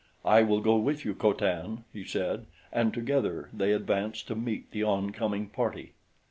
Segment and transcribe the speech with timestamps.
[0.25, 4.71] "I will go with you, Co Tan," he said; and together they advanced to meet
[4.71, 5.93] the oncoming party.